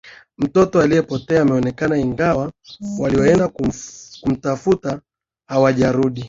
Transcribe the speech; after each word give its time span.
Mtoto 0.37 0.81
aliyepotea 0.81 1.41
ameonekana 1.41 1.97
ingawa 1.97 2.51
walioenda 2.99 3.47
kumtafuta 4.23 5.01
hawajarudi. 5.49 6.19